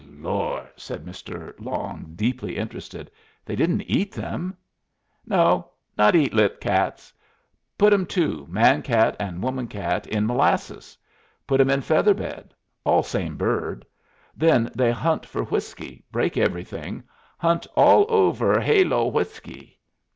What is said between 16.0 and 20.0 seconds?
break everything, hunt all over, ha lo whiskey!"